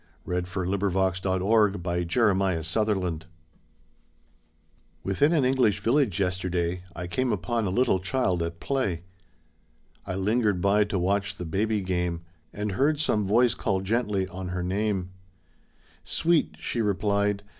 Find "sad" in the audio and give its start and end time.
2.63-2.87